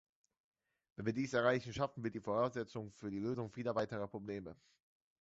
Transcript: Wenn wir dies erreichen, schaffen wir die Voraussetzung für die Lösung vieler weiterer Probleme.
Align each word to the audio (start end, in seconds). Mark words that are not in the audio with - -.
Wenn 0.95 1.05
wir 1.05 1.13
dies 1.13 1.33
erreichen, 1.33 1.73
schaffen 1.75 2.03
wir 2.03 2.09
die 2.09 2.19
Voraussetzung 2.21 2.89
für 2.91 3.11
die 3.11 3.19
Lösung 3.19 3.51
vieler 3.51 3.75
weiterer 3.75 4.07
Probleme. 4.07 4.55